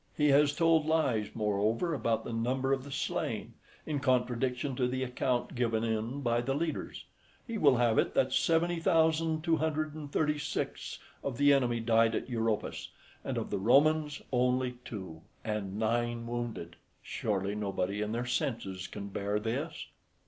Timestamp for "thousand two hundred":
8.79-9.93